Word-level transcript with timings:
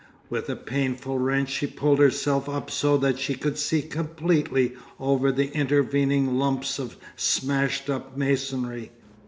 With 0.31 0.49
a 0.49 0.55
painful 0.55 1.19
wrench 1.19 1.49
she 1.49 1.67
pulled 1.67 1.99
herself 1.99 2.49
up 2.49 2.71
so 2.71 2.97
that 2.97 3.19
she 3.19 3.35
could 3.35 3.59
see 3.59 3.83
completely 3.83 4.73
over 4.99 5.31
the 5.31 5.55
intervening 5.55 6.39
lumps 6.39 6.79
of 6.79 6.97
smashed 7.15 7.87
up 7.87 8.17
masonry. 8.17 8.89